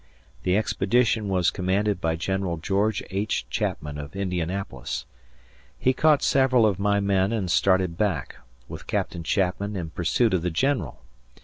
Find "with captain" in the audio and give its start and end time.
8.67-9.21